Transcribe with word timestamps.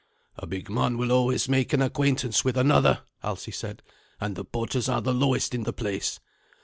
"A 0.35 0.47
big 0.47 0.67
man 0.67 0.97
will 0.97 1.11
always 1.11 1.47
make 1.47 1.73
an 1.73 1.81
acquaintance 1.83 2.43
with 2.43 2.57
another," 2.57 3.03
Alsi 3.23 3.51
said, 3.53 3.83
"and 4.19 4.35
the 4.35 4.43
porters 4.43 4.89
are 4.89 4.99
the 5.03 5.13
lowest 5.13 5.53
in 5.53 5.61
the 5.61 5.73
place. 5.73 6.19